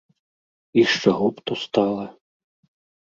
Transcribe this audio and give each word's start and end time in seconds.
І 0.79 0.87
з 0.93 1.03
чаго 1.03 1.29
б 1.35 1.45
то 1.49 1.53
стала? 1.67 2.05